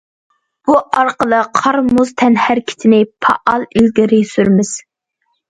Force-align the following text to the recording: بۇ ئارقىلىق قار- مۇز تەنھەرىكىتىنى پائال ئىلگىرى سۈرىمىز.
بۇ 0.69 0.77
ئارقىلىق 1.01 1.51
قار- 1.59 1.79
مۇز 1.89 2.13
تەنھەرىكىتىنى 2.23 3.01
پائال 3.27 3.69
ئىلگىرى 3.75 4.25
سۈرىمىز. 4.33 4.75